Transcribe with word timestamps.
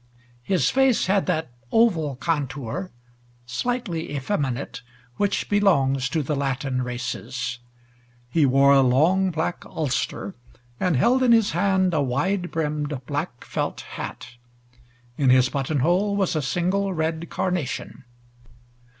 His 0.41 0.71
face 0.71 1.05
had 1.05 1.27
that 1.27 1.51
oval 1.71 2.15
contour, 2.15 2.89
slightly 3.45 4.15
effeminate, 4.15 4.81
which 5.17 5.47
belongs 5.47 6.09
to 6.09 6.23
the 6.23 6.35
Latin 6.35 6.81
races. 6.81 7.59
He 8.27 8.43
wore 8.43 8.73
a 8.73 8.81
long 8.81 9.29
black 9.29 9.63
ulster 9.63 10.33
and 10.79 10.97
held 10.97 11.21
in 11.21 11.31
his 11.33 11.51
hand 11.51 11.93
a 11.93 12.01
wide 12.01 12.49
brimmed, 12.49 12.99
black 13.05 13.45
felt 13.45 13.81
hat. 13.81 14.27
In 15.19 15.29
his 15.29 15.49
buttonhole 15.49 16.15
was 16.15 16.35
a 16.35 16.41
single 16.41 16.95
red 16.95 17.29
carnation. 17.29 18.03